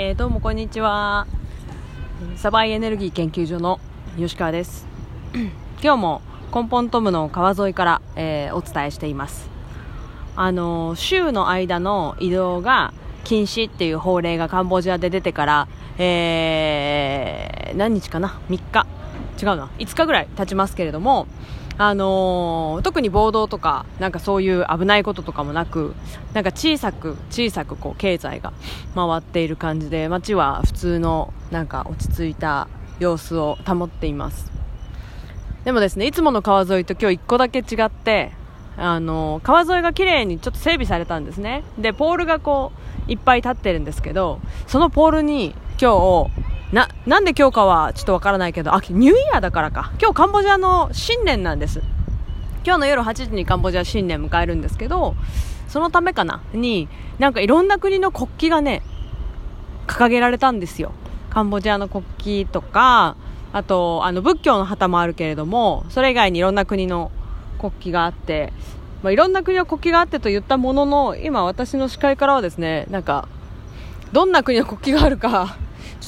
[0.00, 1.26] えー、どうもこんにちは。
[2.36, 3.80] サバイエネルギー研究所の
[4.16, 4.86] 吉川です。
[5.82, 6.22] 今日も
[6.54, 9.50] 根本トムの川沿いから、えー、お伝えしています。
[10.36, 15.68] あの週の間の移動が禁止っていう法令がカンボジアで出てから、
[15.98, 18.86] えー、何日かな？3日？
[19.42, 19.68] 違うな。
[19.80, 21.26] 5日ぐらい経ちますけれども
[21.78, 25.94] あのー、特に暴動とかなんかそういう危ないこととかもなく
[26.34, 28.52] なんか小さく小さくこう経済が
[28.96, 32.68] 回っている感じで街は普通のなんか落ち着いた
[32.98, 34.50] 様子を保っています。
[35.64, 38.32] でもですねいつもの川沿いと今日1個だけ違って
[38.76, 41.62] あのー、川沿いが綺麗にちょっと整備されたんですね。
[41.78, 42.72] でポールがこ
[43.06, 49.92] ういっぱい立ってるんですけどそのポールに今日な、なんで今日かはちょっとわからないけど、あ、ニューイヤーだからか。
[50.00, 51.80] 今日カンボジアの新年なんです。
[52.64, 55.14] 今日の夜8時にカンボジア新年迎えるんですけど、
[55.68, 56.42] そのためかな？
[56.52, 58.82] に、なんかいろんな国の国旗がね、
[59.86, 60.92] 掲げられたんですよ。
[61.30, 62.04] カンボジアの国
[62.44, 63.16] 旗とか、
[63.52, 67.10] あと、あの、仏教の旗もあるけれども、それ以外にいろんな国の
[67.58, 68.52] 国旗があって、
[69.02, 73.26] まあ、いろんな国の国旗があってと言ったものの、今私の視界からはですね、なんか、
[74.12, 75.56] どんな国の国旗があるか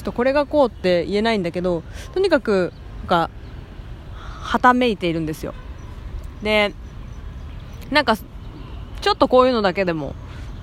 [0.01, 3.29] ちょっとこれがこうって言えないんだけどとにかくなんか
[4.41, 5.53] はためいているんですよ。
[6.41, 6.73] で
[7.91, 10.15] なんかちょっとこういうのだけでも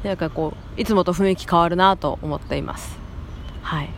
[0.02, 2.98] なんかこういつもと雰囲気変わるなと思っています。
[3.62, 3.90] はい。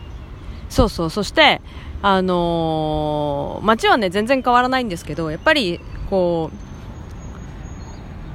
[0.69, 1.09] そうそう。
[1.09, 1.59] そして
[2.03, 5.79] あのー、街はね全然変わらないんですけどやっぱり
[6.11, 6.57] こう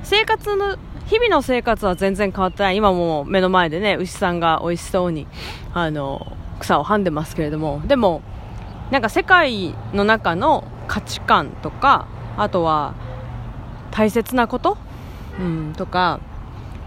[0.03, 0.77] 生活の
[1.07, 2.77] 日々の生活は全然変わってない。
[2.77, 5.29] 今も目の前でね牛さんが美味しそうに
[5.73, 8.23] あの草をはんでますけれどもでも
[8.91, 12.95] なんか世界の中の価値観とかあとは
[13.91, 14.77] 大切なこと、
[15.41, 16.21] うん、とか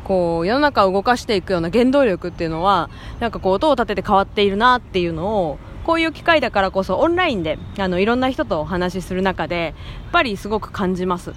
[0.03, 2.89] こう世の中を動かしていくような原動力っていうのは
[3.20, 9.73] なんかこう音を立てて変わっているなっていうのをこういう機会だからこそオンラインであのいろんな人とお話しする中で
[10.04, 11.33] やっぱりすごく感じます。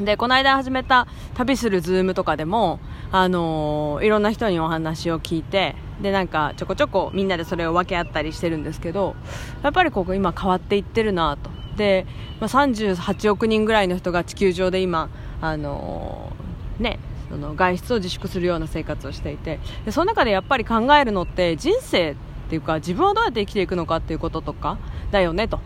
[0.00, 2.80] でこの間始めた旅するズームとかでも
[3.18, 9.16] あの、いろんな人にお話を聞いてでなんかちょこちょこみんなでそれを分け合ったりしてるんですけど
[9.62, 11.50] やっぱりここ今変わっていってるなと。
[11.76, 12.06] で、
[12.40, 15.08] まあ、38億人ぐらいの人が地球上で今
[15.40, 16.32] あの、
[16.78, 22.14] ねその外出を自粛するような生活をしていてでその中でやっぱり考えるのって人生っ
[22.48, 24.78] ていうか自分はどうやって生きていくのかっていうこととか
[25.10, 25.58] だよねと、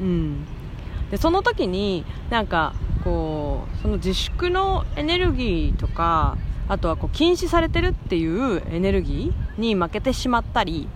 [0.00, 0.44] うん、
[1.12, 6.36] でその時になんかこうその自粛のエネルギーとか
[6.68, 10.88] あとはこう禁止されてるっていうエネルギーに負けてしまったり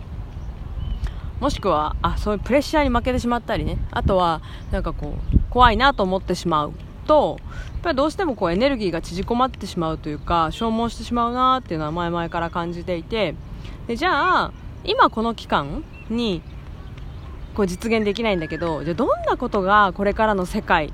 [1.41, 3.79] もしくはあそういうプレッシャーに負けてしまったりね。
[3.93, 4.41] あとは
[4.73, 6.73] なんかこう怖いなと思ってしまう
[7.07, 13.35] とやっぱりどうしてもこうエネルギーが縮こまってしまうというか消耗してしまうなっていうのは前々から感じていて。
[13.87, 14.53] でじゃあ
[14.85, 16.43] 今この期間に
[17.55, 20.93] こう実現できないんだけどじゃあどんなことがこれからの世界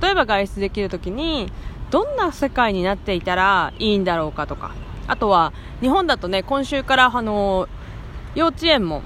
[0.00, 1.50] 例えば外出できる時に
[1.94, 4.74] どんな世界になっていたらいいんだろうかとか。
[5.06, 7.68] あとは日本だとね今週からあの
[8.34, 9.02] 幼稚園も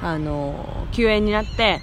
[0.00, 1.80] あの休園になって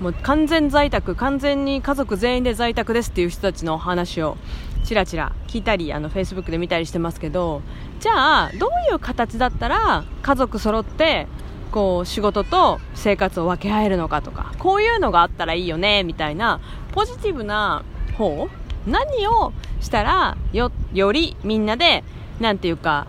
[0.00, 4.36] もう完全在宅完全に家族全員で在宅ですっていう人たちの話を
[4.84, 7.62] ちらちら聞いたりあの Facebook で見たりしてますけど
[8.00, 11.28] じゃあどういう形だったら家族揃って
[11.70, 16.60] こう仕事と生活を分け合えるのかとかこういうのがあったらいいよねみたいな
[16.92, 17.84] ポジティブな
[18.16, 18.48] 方
[18.86, 22.04] 何をしたらよよりみんなで
[22.40, 23.06] 何て言うか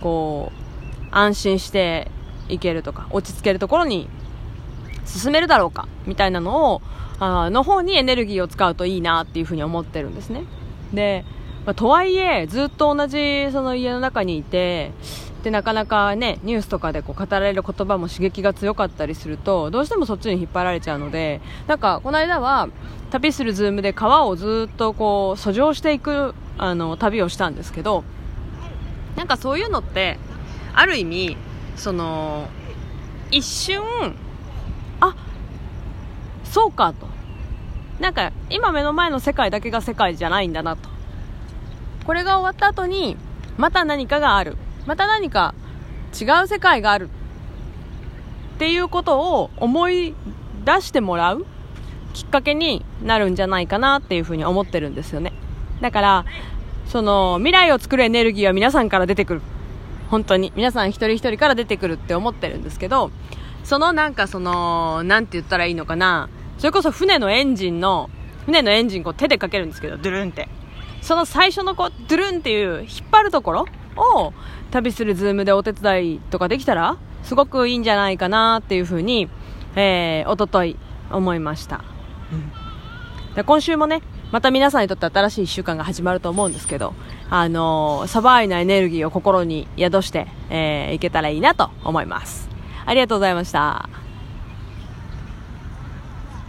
[0.00, 2.10] こう安心して
[2.48, 4.08] いけるとか落ち着けるところに
[5.04, 6.82] 進めるだろうかみたいなのを
[7.18, 10.44] あの方にエネルギーを使うといいなっていうふうに思ってるんですね。
[10.92, 11.24] で、
[11.68, 14.90] まあ、とはいえずっと同じその家の中にいて
[15.42, 22.70] でなかなかねニュースとかでこう語られる言葉も刺激が強かったりするとどうしてもそっちに引っ張られちゃうのでなんかこの間は
[23.10, 28.02] 旅するズームで川をずっとこう遡上していくあの旅をしたんですけど
[29.16, 30.16] なんかそういうのって
[30.72, 31.36] ある意味
[31.76, 32.48] その
[33.30, 33.82] 一瞬
[35.00, 35.14] あ
[36.44, 37.06] そうかと。
[38.00, 40.97] なんか今目の前の世界だけが世界じゃないんだなと。
[42.08, 43.18] これが終わった後に
[43.58, 44.56] また何かがある。
[44.86, 45.54] また何か
[46.18, 47.10] 違う世界がある。
[48.54, 50.14] っていうことを思い
[50.64, 51.44] 出してもらう
[52.14, 55.34] きっかけになるんじゃないかなっていうふうに思ってるんですよね。
[55.82, 56.24] だから
[56.86, 59.42] その未来を作るエネルギーは皆さんから出てくる。
[60.08, 60.50] 本当に。
[60.56, 63.10] 皆さん一人一人から出てくるって思ってるんですけど
[63.64, 66.30] そのなんかそのなんて言ったらいいのかな。
[66.56, 68.08] それこそ船のエンジンの
[68.46, 70.48] 船のエンジンこう手でかけるんですけどドゥルンって。
[71.02, 73.66] その最初のこうドゥルンっていう引っ張るところ
[73.96, 74.32] を
[74.70, 79.28] 旅する Zoom でお手伝いとかできたらすごくいいんじゃないかなっていうふうに、
[79.76, 80.76] えー、おととい
[81.10, 81.84] 思いました、
[82.32, 86.92] うん、で今週もねまた皆さんにとって新しい1週間が始まると思うんですけど、
[87.30, 92.48] あのー、サバイなエネルギーを心に宿して、えー、いけたらいいなと思います。
[92.84, 93.88] ありがとうございました。